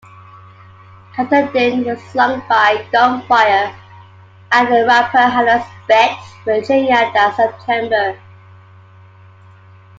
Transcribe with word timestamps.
"Katahdin" 1.15 1.85
was 1.85 2.01
sunk 2.05 2.47
by 2.49 2.87
gunfire 2.91 3.71
at 4.51 4.67
Rappahannock 4.67 5.63
Spit, 5.83 6.17
Virginia, 6.43 7.11
that 7.13 7.35
September. 7.37 8.19